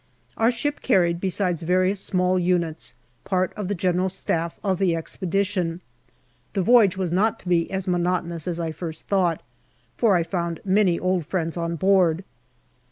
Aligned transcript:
Our 0.35 0.49
ship 0.49 0.81
carried, 0.81 1.21
besides 1.21 1.61
various 1.61 2.01
small 2.01 2.39
units, 2.39 2.95
part 3.23 3.53
of 3.53 3.67
the 3.67 3.75
General 3.75 4.09
Staff 4.09 4.59
of 4.63 4.79
the 4.79 4.95
Expedition. 4.95 5.79
The 6.53 6.63
voyage 6.63 6.97
was 6.97 7.11
not 7.11 7.39
to 7.41 7.47
be 7.47 7.69
as 7.69 7.87
monotonous 7.87 8.47
as 8.47 8.59
I 8.59 8.71
first 8.71 9.07
thought, 9.07 9.43
for 9.97 10.15
I 10.15 10.23
found 10.23 10.59
many 10.65 10.97
old 10.99 11.27
friends 11.27 11.55
on 11.55 11.75
board. 11.75 12.23